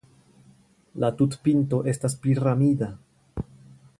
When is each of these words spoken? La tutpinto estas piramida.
La 1.03 1.11
tutpinto 1.19 1.81
estas 1.93 2.17
piramida. 2.25 2.89